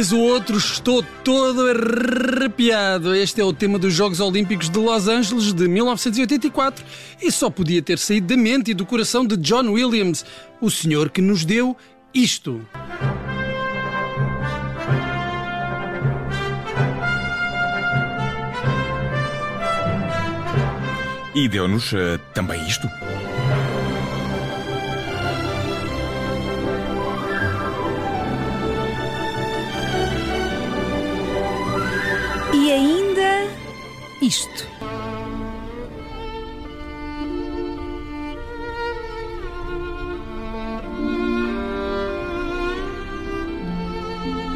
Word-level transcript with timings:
diz 0.00 0.12
o 0.12 0.18
outro, 0.18 0.56
estou 0.56 1.04
todo 1.22 1.60
arrepiado. 1.68 3.14
Este 3.14 3.42
é 3.42 3.44
o 3.44 3.52
tema 3.52 3.78
dos 3.78 3.92
Jogos 3.92 4.18
Olímpicos 4.18 4.70
de 4.70 4.78
Los 4.78 5.06
Angeles 5.06 5.52
de 5.52 5.68
1984 5.68 6.82
e 7.20 7.30
só 7.30 7.50
podia 7.50 7.82
ter 7.82 7.98
saído 7.98 8.28
da 8.28 8.36
mente 8.36 8.70
e 8.70 8.74
do 8.74 8.86
coração 8.86 9.26
de 9.26 9.36
John 9.36 9.70
Williams, 9.70 10.24
o 10.58 10.70
senhor 10.70 11.10
que 11.10 11.20
nos 11.20 11.44
deu 11.44 11.76
isto. 12.14 12.66
E 21.34 21.46
deu-nos 21.46 21.92
uh, 21.92 22.18
também 22.32 22.66
isto. 22.66 22.88
E 32.70 32.72
ainda 32.72 33.48
isto. 34.22 34.64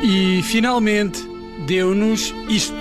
E 0.05 0.43
finalmente 0.45 1.29
deu-nos 1.67 2.33
isto. 2.49 2.73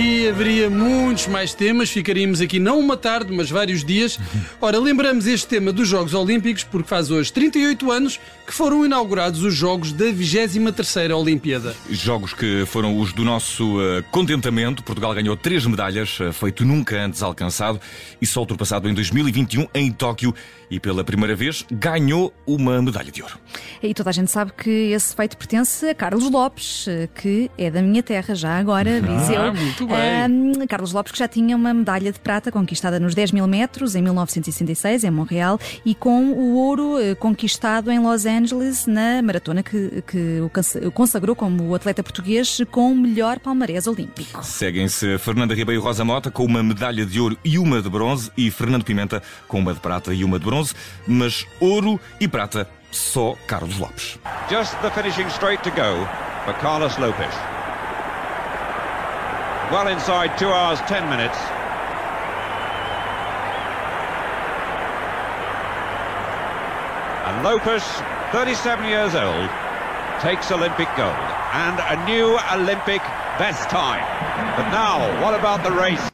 E 0.00 0.26
haveria 0.26 0.70
muitos 0.70 1.26
mais 1.26 1.52
temas, 1.52 1.90
ficaríamos 1.90 2.40
aqui 2.40 2.58
não 2.58 2.78
uma 2.78 2.96
tarde, 2.96 3.30
mas 3.30 3.50
vários 3.50 3.84
dias. 3.84 4.18
Ora, 4.58 4.78
lembramos 4.78 5.26
este 5.26 5.46
tema 5.46 5.74
dos 5.74 5.86
Jogos 5.86 6.14
Olímpicos 6.14 6.64
porque 6.64 6.88
faz 6.88 7.10
hoje 7.10 7.30
38 7.30 7.92
anos 7.92 8.18
que 8.46 8.54
foram 8.54 8.82
inaugurados 8.82 9.44
os 9.44 9.54
Jogos 9.54 9.92
da 9.92 10.06
23ª 10.06 11.14
Olimpíada. 11.14 11.76
Jogos 11.90 12.32
que 12.32 12.64
foram 12.66 12.98
os 12.98 13.12
do 13.12 13.24
nosso 13.24 13.78
uh, 13.78 14.02
contentamento. 14.10 14.82
Portugal 14.82 15.14
ganhou 15.14 15.36
três 15.36 15.66
medalhas, 15.66 16.18
uh, 16.18 16.32
feito 16.32 16.64
nunca 16.64 16.96
antes 16.96 17.22
alcançado, 17.22 17.78
e 18.22 18.26
só 18.26 18.40
ultrapassado 18.40 18.88
em 18.88 18.94
2021 18.94 19.66
em 19.74 19.92
Tóquio, 19.92 20.34
e 20.70 20.80
pela 20.80 21.04
primeira 21.04 21.36
vez 21.36 21.64
ganhou 21.70 22.32
uma 22.46 22.80
medalha 22.80 23.12
de 23.12 23.22
ouro. 23.22 23.38
E 23.82 23.92
toda 23.92 24.10
a 24.10 24.12
gente 24.12 24.30
sabe 24.30 24.52
que 24.56 24.70
esse 24.70 25.14
feito 25.14 25.36
pertence 25.36 25.88
a 25.88 25.94
Carlos 25.94 26.30
Lopes, 26.30 26.86
uh, 26.86 27.08
que 27.14 27.50
é 27.58 27.70
da 27.70 27.82
minha 27.82 28.02
terra 28.02 28.34
já 28.34 28.58
agora, 28.58 29.00
Viseu. 29.00 29.42
Ah, 29.42 29.52
muito 29.52 29.86
bem. 29.94 30.66
Carlos 30.66 30.92
Lopes 30.92 31.12
que 31.12 31.18
já 31.18 31.28
tinha 31.28 31.56
uma 31.56 31.72
medalha 31.72 32.12
de 32.12 32.18
prata 32.18 32.52
conquistada 32.52 33.00
nos 33.00 33.14
10 33.14 33.32
mil 33.32 33.46
metros 33.46 33.94
em 33.94 34.02
1966 34.02 35.04
em 35.04 35.10
Montreal 35.10 35.58
e 35.84 35.94
com 35.94 36.32
o 36.32 36.54
ouro 36.54 36.96
conquistado 37.18 37.90
em 37.90 37.98
Los 37.98 38.26
Angeles 38.26 38.86
na 38.86 39.22
maratona 39.22 39.62
que, 39.62 40.02
que 40.06 40.40
o 40.40 40.90
consagrou 40.90 41.34
como 41.34 41.68
o 41.68 41.74
atleta 41.74 42.02
português 42.02 42.60
com 42.70 42.92
o 42.92 42.96
melhor 42.96 43.38
palmarés 43.38 43.86
olímpico. 43.86 44.44
Seguem-se 44.44 45.18
Fernanda 45.18 45.54
Ribeiro 45.54 45.82
Rosa 45.82 46.04
Mota 46.04 46.30
com 46.30 46.44
uma 46.44 46.62
medalha 46.62 47.04
de 47.04 47.20
ouro 47.20 47.36
e 47.44 47.58
uma 47.58 47.82
de 47.82 47.88
bronze 47.88 48.30
e 48.36 48.50
Fernando 48.50 48.84
Pimenta 48.84 49.22
com 49.48 49.58
uma 49.58 49.74
de 49.74 49.80
prata 49.80 50.12
e 50.12 50.24
uma 50.24 50.38
de 50.38 50.44
bronze, 50.44 50.74
mas 51.06 51.46
ouro 51.60 52.00
e 52.20 52.28
prata 52.28 52.68
só 52.90 53.36
Carlos 53.46 53.78
Lopes. 53.78 54.18
Just 54.50 54.74
the 54.82 54.90
finishing 54.90 55.28
straight 55.28 55.62
to 55.62 55.70
go 55.70 56.06
for 56.44 56.54
Carlos 56.54 56.96
Lopes. 56.98 57.59
Well 59.70 59.86
inside 59.86 60.36
2 60.36 60.48
hours 60.48 60.80
10 60.80 61.08
minutes. 61.08 61.38
And 67.28 67.44
Lopez, 67.44 67.84
37 68.32 68.84
years 68.86 69.14
old, 69.14 69.48
takes 70.20 70.50
Olympic 70.50 70.88
gold 70.96 71.14
and 71.52 71.78
a 71.78 72.04
new 72.04 72.36
Olympic 72.52 73.00
best 73.38 73.70
time. 73.70 74.02
But 74.56 74.70
now, 74.70 75.22
what 75.22 75.38
about 75.38 75.62
the 75.62 75.70
race? 75.70 76.09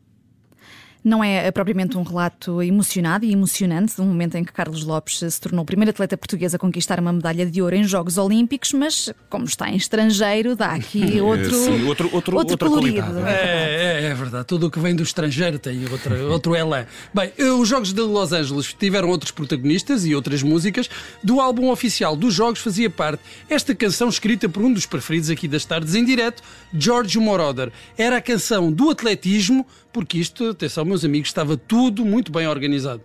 Não 1.06 1.22
é 1.22 1.48
propriamente 1.52 1.96
um 1.96 2.02
relato 2.02 2.60
emocionado 2.60 3.24
e 3.24 3.32
emocionante 3.32 3.94
do 3.94 4.02
momento 4.02 4.34
em 4.34 4.42
que 4.42 4.52
Carlos 4.52 4.82
Lopes 4.82 5.20
se 5.20 5.40
tornou 5.40 5.62
o 5.62 5.64
primeiro 5.64 5.90
atleta 5.92 6.16
português 6.16 6.52
a 6.52 6.58
conquistar 6.58 6.98
uma 6.98 7.12
medalha 7.12 7.46
de 7.46 7.62
ouro 7.62 7.76
em 7.76 7.84
Jogos 7.84 8.18
Olímpicos, 8.18 8.72
mas 8.72 9.12
como 9.30 9.44
está 9.44 9.70
em 9.70 9.76
estrangeiro, 9.76 10.56
dá 10.56 10.72
aqui 10.72 11.20
outro, 11.22 11.54
Sim, 11.54 11.84
outro, 11.84 12.10
outro, 12.12 12.36
outro 12.36 12.38
outra 12.38 12.68
colorido. 12.68 13.02
qualidade. 13.06 13.28
É, 13.28 14.02
é, 14.02 14.04
é 14.06 14.14
verdade. 14.14 14.46
Tudo 14.46 14.66
o 14.66 14.70
que 14.70 14.80
vem 14.80 14.96
do 14.96 15.04
estrangeiro 15.04 15.60
tem 15.60 15.80
outro, 15.88 16.28
outro 16.28 16.56
elan. 16.56 16.86
Bem, 17.14 17.32
eh, 17.38 17.52
os 17.52 17.68
Jogos 17.68 17.92
de 17.92 18.00
Los 18.00 18.32
Angeles 18.32 18.74
tiveram 18.76 19.08
outros 19.08 19.30
protagonistas 19.30 20.04
e 20.04 20.12
outras 20.12 20.42
músicas. 20.42 20.90
Do 21.22 21.40
álbum 21.40 21.70
oficial 21.70 22.16
dos 22.16 22.34
Jogos 22.34 22.58
fazia 22.58 22.90
parte 22.90 23.22
esta 23.48 23.76
canção 23.76 24.08
escrita 24.08 24.48
por 24.48 24.64
um 24.64 24.72
dos 24.72 24.86
preferidos 24.86 25.30
aqui 25.30 25.46
das 25.46 25.64
tardes 25.64 25.94
em 25.94 26.04
direto, 26.04 26.42
George 26.74 27.16
Moroder. 27.20 27.70
Era 27.96 28.16
a 28.16 28.20
canção 28.20 28.72
do 28.72 28.90
atletismo, 28.90 29.64
porque 29.96 30.18
isto, 30.18 30.50
atenção, 30.50 30.84
meus 30.84 31.06
amigos, 31.06 31.30
estava 31.30 31.56
tudo 31.56 32.04
muito 32.04 32.30
bem 32.30 32.46
organizado. 32.46 33.00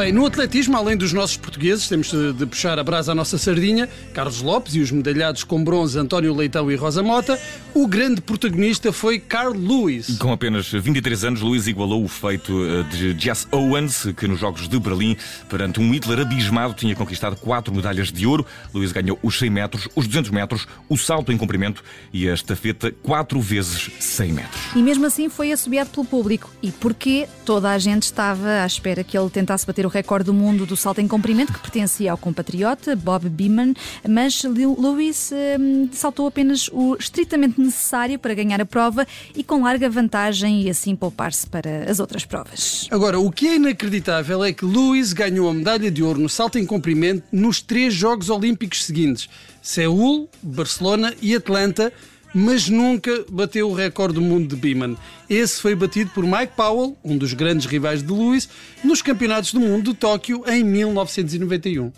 Bem, 0.00 0.12
no 0.12 0.24
atletismo, 0.24 0.78
além 0.78 0.96
dos 0.96 1.12
nossos 1.12 1.36
portugueses, 1.36 1.86
temos 1.86 2.10
de 2.10 2.40
de 2.40 2.46
puxar 2.46 2.78
a 2.78 2.82
brasa 2.82 3.12
à 3.12 3.14
nossa 3.14 3.36
sardinha, 3.36 3.86
Carlos 4.14 4.40
Lopes 4.40 4.74
e 4.74 4.80
os 4.80 4.90
medalhados 4.90 5.44
com 5.44 5.62
bronze 5.62 5.98
António 5.98 6.34
Leitão 6.34 6.70
e 6.70 6.74
Rosa 6.74 7.02
Mota, 7.02 7.38
o 7.74 7.86
grande 7.86 8.22
protagonista 8.22 8.92
foi 8.92 9.18
Carl 9.18 9.52
Lewis. 9.52 10.16
Com 10.18 10.32
apenas 10.32 10.70
23 10.70 11.24
anos, 11.24 11.40
Luís 11.42 11.66
igualou 11.66 12.02
o 12.02 12.08
feito 12.08 12.52
eh, 12.64 12.82
de 12.84 13.18
Jess 13.18 13.46
Owens, 13.52 14.06
que 14.16 14.26
nos 14.26 14.40
Jogos 14.40 14.68
de 14.68 14.80
Berlim, 14.80 15.16
perante 15.50 15.80
um 15.80 15.92
Hitler 15.92 16.20
abismado, 16.20 16.72
tinha 16.72 16.96
conquistado 16.96 17.36
quatro 17.36 17.74
medalhas 17.74 18.10
de 18.10 18.26
ouro. 18.26 18.46
Luís 18.72 18.90
ganhou 18.90 19.18
os 19.22 19.38
100 19.38 19.50
metros, 19.50 19.88
os 19.94 20.06
200 20.06 20.30
metros, 20.30 20.66
o 20.88 20.96
salto 20.96 21.30
em 21.30 21.36
comprimento 21.36 21.84
e 22.10 22.26
a 22.26 22.32
estafeta 22.32 22.90
quatro 23.02 23.38
vezes 23.38 23.90
100 24.00 24.32
metros. 24.32 24.62
E 24.74 24.82
mesmo 24.82 25.04
assim 25.04 25.28
foi 25.28 25.52
assobiado 25.52 25.90
pelo 25.90 26.06
público. 26.06 26.50
E 26.62 26.72
porquê 26.72 27.28
toda 27.44 27.70
a 27.70 27.78
gente 27.78 28.04
estava 28.04 28.62
à 28.62 28.66
espera 28.66 29.04
que 29.04 29.16
ele 29.16 29.28
tentasse 29.28 29.66
bater 29.66 29.84
o 29.84 29.89
recorde 29.90 30.26
do 30.26 30.34
mundo 30.34 30.64
do 30.64 30.76
salto 30.76 31.00
em 31.00 31.08
comprimento, 31.08 31.52
que 31.52 31.60
pertencia 31.60 32.12
ao 32.12 32.18
compatriota 32.18 32.96
Bob 32.96 33.28
Beeman, 33.28 33.74
mas 34.08 34.42
Lewis 34.44 35.30
hum, 35.58 35.88
saltou 35.92 36.26
apenas 36.26 36.68
o 36.72 36.96
estritamente 36.98 37.60
necessário 37.60 38.18
para 38.18 38.32
ganhar 38.34 38.60
a 38.60 38.66
prova 38.66 39.06
e 39.36 39.44
com 39.44 39.62
larga 39.62 39.90
vantagem 39.90 40.62
e 40.62 40.70
assim 40.70 40.96
poupar-se 40.96 41.46
para 41.46 41.90
as 41.90 42.00
outras 42.00 42.24
provas. 42.24 42.88
Agora, 42.90 43.18
o 43.18 43.30
que 43.30 43.48
é 43.48 43.56
inacreditável 43.56 44.42
é 44.44 44.52
que 44.52 44.64
Lewis 44.64 45.12
ganhou 45.12 45.48
a 45.48 45.54
medalha 45.54 45.90
de 45.90 46.02
ouro 46.02 46.20
no 46.20 46.28
salto 46.28 46.58
em 46.58 46.64
comprimento 46.64 47.24
nos 47.32 47.60
três 47.60 47.92
Jogos 47.92 48.30
Olímpicos 48.30 48.84
seguintes: 48.84 49.28
Seul, 49.60 50.28
Barcelona 50.42 51.14
e 51.20 51.34
Atlanta. 51.34 51.92
Mas 52.34 52.68
nunca 52.68 53.24
bateu 53.28 53.68
o 53.68 53.74
recorde 53.74 54.14
do 54.14 54.22
mundo 54.22 54.48
de 54.48 54.56
Beeman. 54.56 54.96
Esse 55.28 55.60
foi 55.60 55.74
batido 55.74 56.10
por 56.14 56.24
Mike 56.24 56.54
Powell, 56.56 56.96
um 57.04 57.18
dos 57.18 57.32
grandes 57.32 57.66
rivais 57.66 58.02
de 58.02 58.12
Lewis, 58.12 58.48
nos 58.84 59.02
Campeonatos 59.02 59.52
do 59.52 59.60
Mundo 59.60 59.92
de 59.92 59.96
Tóquio 59.98 60.44
em 60.46 60.62
1991. 60.62 61.92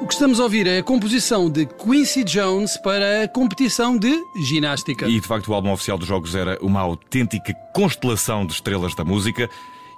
O 0.00 0.06
que 0.06 0.12
estamos 0.12 0.38
a 0.38 0.42
ouvir 0.42 0.66
é 0.66 0.78
a 0.78 0.82
composição 0.82 1.48
de 1.48 1.66
Quincy 1.66 2.24
Jones 2.24 2.76
para 2.76 3.22
a 3.22 3.28
competição 3.28 3.96
de 3.96 4.22
ginástica. 4.36 5.06
E 5.08 5.20
de 5.20 5.26
facto, 5.26 5.48
o 5.48 5.54
álbum 5.54 5.72
oficial 5.72 5.96
dos 5.96 6.06
Jogos 6.06 6.34
era 6.34 6.58
uma 6.60 6.80
autêntica 6.80 7.54
constelação 7.72 8.44
de 8.44 8.52
estrelas 8.52 8.94
da 8.94 9.04
música. 9.04 9.48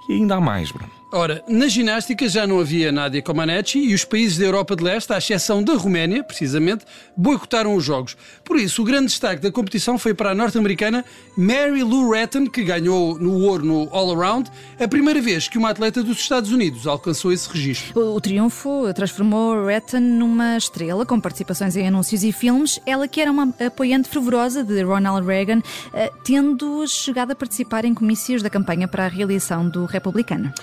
E 0.07 0.13
ainda 0.13 0.35
há 0.35 0.41
mais, 0.41 0.71
Bruno. 0.71 0.89
Ora, 1.09 1.41
na 1.47 1.69
ginástica 1.69 2.27
já 2.27 2.45
não 2.45 2.59
havia 2.59 2.91
Nadia 2.91 3.21
Comaneci 3.21 3.79
e 3.79 3.93
os 3.93 4.03
países 4.03 4.37
da 4.37 4.43
Europa 4.43 4.75
de 4.75 4.83
Leste, 4.83 5.13
à 5.13 5.17
exceção 5.17 5.63
da 5.63 5.73
Roménia, 5.73 6.21
precisamente, 6.21 6.83
boicotaram 7.15 7.73
os 7.75 7.85
Jogos. 7.85 8.17
Por 8.43 8.59
isso, 8.59 8.81
o 8.81 8.85
grande 8.85 9.07
destaque 9.07 9.41
da 9.41 9.49
competição 9.49 9.97
foi 9.97 10.13
para 10.13 10.31
a 10.31 10.35
norte-americana 10.35 11.05
Mary 11.37 11.81
Lou 11.81 12.11
Retton, 12.11 12.47
que 12.47 12.61
ganhou 12.61 13.17
no 13.17 13.39
ouro 13.39 13.65
no 13.65 13.89
All-Around, 13.89 14.51
a 14.77 14.85
primeira 14.85 15.21
vez 15.21 15.47
que 15.47 15.57
uma 15.57 15.69
atleta 15.69 16.03
dos 16.03 16.19
Estados 16.19 16.51
Unidos 16.51 16.85
alcançou 16.85 17.31
esse 17.31 17.47
registro. 17.49 17.97
O, 17.97 18.19
triunfo 18.19 18.93
transformou 18.93 19.65
Retton 19.65 20.01
numa 20.01 20.57
estrela 20.57 21.05
com 21.05 21.21
participações 21.21 21.77
em 21.77 21.87
anúncios 21.87 22.21
e 22.21 22.33
filmes. 22.33 22.81
Ela 22.85 23.07
que 23.07 23.21
era 23.21 23.31
uma 23.31 23.53
apoiante 23.65 24.09
fervorosa 24.09 24.61
de 24.61 24.83
Ronald 24.83 25.25
Reagan, 25.25 25.61
eh, 25.93 26.11
tendo 26.25 26.85
chegado 26.85 27.31
a 27.31 27.35
participar 27.35 27.85
em 27.85 27.93
comícios 27.93 28.43
da 28.43 28.49
campanha 28.49 28.89
para 28.89 29.05
a 29.05 29.07
reeleição 29.07 29.69
do 29.69 29.85
republicano. 29.85 30.53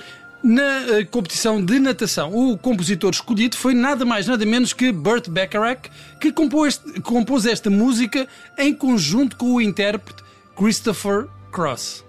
Na 0.44 0.98
eh, 0.98 1.04
competição 1.04 1.64
de 1.64 1.78
natação, 1.78 2.30
o 2.34 2.58
compositor 2.58 3.10
escolhido 3.10 3.56
foi 3.56 3.72
nada 3.72 4.04
mais 4.04 4.26
nada 4.26 4.44
menos 4.44 4.74
que 4.74 4.92
Burt 4.92 5.30
Bacharach, 5.30 5.90
que 6.20 6.30
compôs, 6.30 6.78
compôs 7.02 7.46
esta 7.46 7.70
música 7.70 8.28
em 8.58 8.74
conjunto 8.74 9.36
com 9.36 9.54
o 9.54 9.60
intérprete 9.62 10.22
Christopher 10.54 11.28
Cross. 11.50 12.03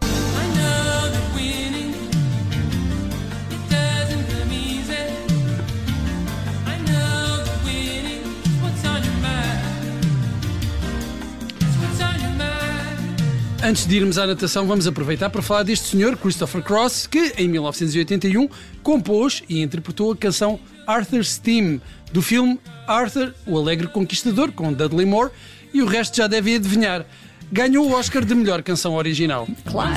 Antes 13.65 13.87
de 13.87 13.95
irmos 13.95 14.19
à 14.19 14.27
natação, 14.27 14.67
vamos 14.67 14.85
aproveitar 14.85 15.27
para 15.31 15.41
falar 15.41 15.63
deste 15.63 15.87
senhor, 15.87 16.15
Christopher 16.17 16.61
Cross, 16.61 17.07
que 17.07 17.33
em 17.35 17.47
1981 17.47 18.47
compôs 18.83 19.41
e 19.49 19.59
interpretou 19.59 20.11
a 20.11 20.15
canção 20.15 20.59
Arthur's 20.85 21.39
Theme 21.39 21.81
do 22.13 22.21
filme 22.21 22.59
Arthur, 22.87 23.33
o 23.43 23.57
Alegre 23.57 23.87
Conquistador, 23.87 24.51
com 24.51 24.71
Dudley 24.71 25.07
Moore, 25.07 25.31
e 25.73 25.81
o 25.81 25.87
resto 25.87 26.15
já 26.15 26.27
devem 26.27 26.57
adivinhar. 26.57 27.07
Ganhou 27.51 27.89
o 27.89 27.93
Oscar 27.93 28.23
de 28.23 28.35
melhor 28.35 28.61
canção 28.61 28.93
original. 28.93 29.47
Claro. 29.65 29.95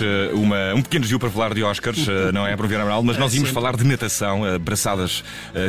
Eh, 0.00 0.30
uma, 0.32 0.74
um 0.74 0.82
pequeno 0.82 1.02
desvio 1.02 1.18
para 1.18 1.30
falar 1.30 1.54
de 1.54 1.62
Oscars, 1.62 2.06
eh, 2.08 2.32
não 2.32 2.46
é, 2.46 2.56
para 2.56 2.66
Viana 2.66 2.84
Amaral, 2.84 3.02
mas 3.02 3.18
nós 3.18 3.34
íamos 3.34 3.50
falar 3.50 3.76
de 3.76 3.84
natação, 3.84 4.46
eh, 4.46 4.58
braçadas 4.58 5.24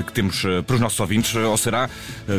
que 0.06 0.14
temos 0.14 0.44
para 0.66 0.75
os 0.75 0.81
nossos 0.81 1.00
ouvintes, 1.00 1.34
ou 1.36 1.58
será 1.58 1.90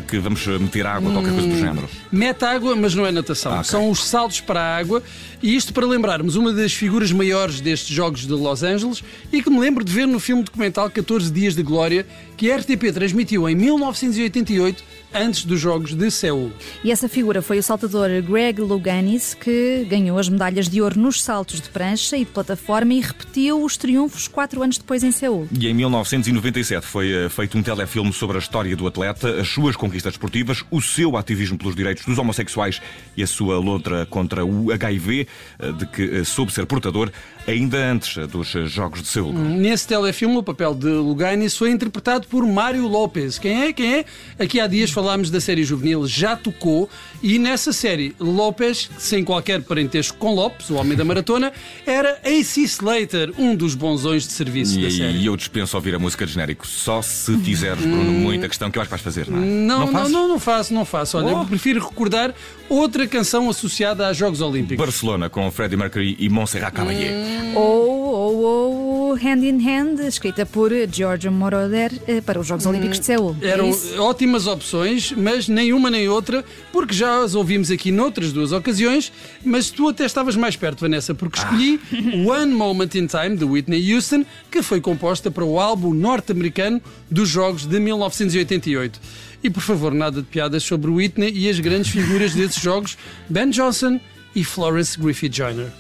que 0.09 0.19
vamos 0.19 0.47
meter 0.47 0.87
água, 0.87 1.13
qualquer 1.13 1.33
coisa 1.33 1.49
do 1.49 1.59
género? 1.59 1.89
Mete 2.11 2.45
água, 2.45 2.75
mas 2.77 2.95
não 2.95 3.05
é 3.05 3.13
natação. 3.13 3.53
Ah, 3.53 3.57
ok. 3.57 3.65
São 3.65 3.91
os 3.91 4.05
saltos 4.05 4.41
para 4.41 4.61
a 4.61 4.77
água. 4.77 5.03
E 5.43 5.55
isto 5.55 5.75
para 5.75 5.87
lembrarmos 5.87 6.37
uma 6.37 6.55
das 6.55 6.73
figuras 6.73 7.13
maiores 7.13 7.61
destes 7.61 7.95
Jogos 7.95 8.27
de 8.27 8.33
Los 8.33 8.63
Angeles 8.63 9.05
e 9.31 9.43
que 9.43 9.51
me 9.51 9.61
lembro 9.61 9.85
de 9.85 9.93
ver 9.93 10.07
no 10.07 10.19
filme 10.19 10.43
documental 10.43 10.89
14 10.89 11.31
Dias 11.31 11.55
de 11.55 11.63
Glória, 11.63 12.07
que 12.35 12.51
a 12.51 12.57
RTP 12.57 12.91
transmitiu 12.95 13.47
em 13.47 13.55
1988, 13.55 14.83
antes 15.15 15.45
dos 15.45 15.61
Jogos 15.61 15.95
de 15.95 16.11
Seul. 16.11 16.53
E 16.83 16.91
essa 16.91 17.09
figura 17.09 17.41
foi 17.41 17.59
o 17.59 17.63
saltador 17.63 18.09
Greg 18.23 18.61
Louganis, 18.61 19.35
que 19.35 19.87
ganhou 19.89 20.19
as 20.19 20.29
medalhas 20.29 20.69
de 20.69 20.83
ouro 20.83 20.99
nos 20.99 21.23
saltos 21.23 21.61
de 21.61 21.69
prancha 21.69 22.17
e 22.17 22.25
de 22.25 22.31
plataforma 22.31 22.93
e 22.93 23.01
repetiu 23.01 23.63
os 23.63 23.77
triunfos 23.77 24.27
quatro 24.27 24.63
anos 24.63 24.79
depois 24.79 25.03
em 25.03 25.13
Seul. 25.13 25.49
E 25.59 25.69
em 25.69 25.75
1997 25.75 26.85
foi 26.87 27.13
eh, 27.13 27.29
feito 27.29 27.57
um 27.57 27.63
telefilme 27.63 28.13
sobre 28.13 28.37
a 28.37 28.41
história 28.41 28.75
do 28.77 28.87
atleta, 28.87 29.41
as 29.41 29.49
suas 29.49 29.77
conquistas 29.77 30.15
esportivas, 30.15 30.65
o 30.71 30.81
seu 30.83 31.17
ativismo 31.17 31.57
pelos 31.57 31.77
direitos 31.77 32.05
dos 32.05 32.19
homossexuais 32.19 32.81
e 33.17 33.23
a 33.23 33.27
sua 33.27 33.59
luta 33.59 34.07
contra 34.07 34.45
o 34.45 34.73
HIV, 34.73 35.29
eh, 35.59 35.73
de 35.73 35.87
que 35.87 36.03
eh, 36.03 36.25
soube 36.25 36.53
ser 36.53 36.67
portador 36.67 37.11
ainda 37.47 37.79
antes 37.79 38.17
dos 38.29 38.49
Jogos 38.49 39.03
de 39.03 39.09
Seul. 39.09 39.33
Nesse 39.33 39.87
telefilme, 39.87 40.37
o 40.37 40.43
papel 40.43 40.75
de 40.75 40.89
Luganis 40.89 41.57
foi 41.57 41.71
interpretado 41.71 42.27
por 42.27 42.45
Mário 42.47 42.89
López. 42.89 43.39
Quem 43.39 43.65
é? 43.65 43.73
Quem 43.73 43.95
é? 43.97 44.05
Aqui 44.39 44.59
há 44.59 44.67
dias 44.67 44.91
falámos 45.05 45.31
da 45.31 45.39
série 45.39 45.63
juvenil 45.65 46.07
Já 46.07 46.35
Tocou 46.35 46.89
e 47.23 47.39
nessa 47.39 47.75
série, 47.75 48.15
López, 48.19 48.89
sem 48.99 49.23
qualquer 49.23 49.61
parentesco 49.63 50.17
com 50.17 50.35
Lopes, 50.35 50.71
o 50.71 50.77
homem 50.77 50.97
da 50.97 51.05
maratona, 51.05 51.53
era 51.87 52.19
AC 52.25 52.57
Slater, 52.65 53.31
um 53.39 53.55
dos 53.55 53.75
bonzões 53.75 54.27
de 54.27 54.33
serviço 54.33 54.81
da 54.81 54.87
E, 54.89 54.91
série. 54.91 55.19
e 55.19 55.27
eu 55.27 55.37
dispenso 55.37 55.77
ouvir 55.77 55.95
a 55.95 55.99
música 55.99 56.25
de 56.25 56.33
genérico. 56.33 56.67
Só 56.67 57.03
se 57.03 57.37
fizeres, 57.39 57.85
Bruno, 57.85 58.13
muita 58.13 58.49
questão 58.49 58.71
que 58.71 58.79
eu 58.79 58.83
acho 58.83 58.89
que 58.89 58.93
vais 58.93 59.03
fazer, 59.03 59.31
não 59.31 59.43
é? 59.43 59.45
Não, 59.45 59.93
não, 59.93 60.09
não, 60.09 60.29
não 60.29 60.39
faço, 60.41 60.73
não 60.73 60.87
faço. 60.87 61.19
Olha, 61.19 61.35
Oh. 61.37 61.43
eu 61.43 61.47
prefiro 61.47 61.87
recordar 61.87 62.35
outra 62.69 63.07
canção 63.07 63.51
associada 63.51 64.09
aos 64.09 64.17
Jogos 64.17 64.41
Olímpicos. 64.41 64.83
Barcelona 64.83 65.29
com 65.29 65.51
Freddie 65.51 65.77
Mercury 65.77 66.17
e 66.19 66.31
Montserrat 66.31 66.73
Caballé. 66.73 67.53
Ou 67.55 68.04
Hand 69.35 69.45
in 69.45 69.69
Hand, 69.69 70.01
escrita 70.07 70.47
por 70.47 70.71
Giorgio 70.93 71.33
Moroder 71.33 71.91
eh, 72.07 72.21
para 72.21 72.39
os 72.39 72.47
Jogos 72.47 72.65
Olímpicos 72.67 73.01
de 73.01 73.07
Seul. 73.07 73.35
É 73.43 73.49
Eram 73.49 73.71
isso? 73.71 74.01
ótimas 74.01 74.47
opções, 74.47 75.11
mas 75.11 75.49
nenhuma 75.49 75.91
nem 75.91 76.09
outra, 76.09 76.45
porque 76.73 76.95
já 76.95 77.21
as 77.21 77.35
ouvimos 77.35 77.69
aqui 77.69 77.91
noutras 77.91 78.33
duas 78.33 78.53
ocasiões, 78.53 79.13
mas 79.45 79.71
tu 79.71 79.89
até 79.89 80.05
estavas 80.07 80.37
mais 80.37 80.55
perto, 80.55 80.83
Vanessa, 80.83 81.17
porque 81.17 81.41
escolhi 81.41 81.81
One 82.25 82.53
Moment 82.53 82.95
in 82.95 83.09
Time, 83.09 83.37
de 83.37 83.45
Whitney 83.45 83.93
Houston, 83.93 84.25
que 84.53 84.63
foi 84.63 84.81
composta 84.81 85.33
para 85.33 85.45
o 85.45 85.59
álbum 85.59 85.93
norte-americano 85.93 86.81
dos 87.11 87.29
Jogos 87.29 87.67
de 87.67 87.81
1988. 87.81 89.01
E 89.43 89.51
por 89.51 89.63
favor, 89.63 89.93
nada 89.93 90.23
de 90.23 90.29
piadas 90.29 90.63
sobre 90.63 90.93
Whitney 90.93 91.33
e 91.35 91.51
as 91.51 91.59
grandes 91.59 91.91
figuras 91.91 92.35
desses 92.37 92.63
jogos, 92.63 92.97
Ben 93.29 93.51
Johnson 93.51 93.99
e 94.33 94.45
Florence 94.45 94.97
Griffith 94.97 95.35
Joyner. 95.35 95.73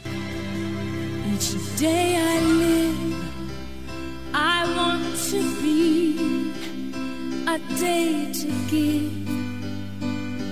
Each 1.33 1.55
day 1.79 2.17
I 2.17 2.54
a 7.55 7.59
day 7.79 8.33
to 8.33 8.49
give 8.69 9.27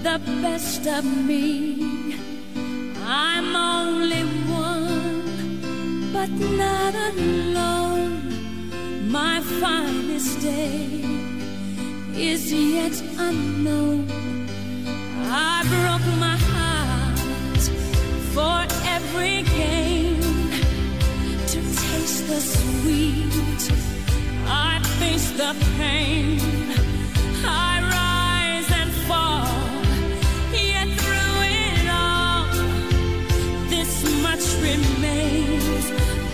the 0.04 0.18
best 0.40 0.86
of 0.86 1.04
me. 1.04 2.14
I'm 3.04 3.56
only 3.56 4.22
one, 4.66 6.12
but 6.12 6.30
not 6.30 6.94
alone. 6.94 8.12
My 9.10 9.40
finest 9.60 10.40
day 10.42 11.00
is 12.14 12.52
yet 12.52 12.96
unknown. 13.18 14.06
I 15.26 15.64
broke 15.72 16.08
my 16.26 16.36
remains. 34.62 36.31